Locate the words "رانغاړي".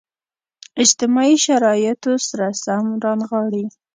3.03-3.65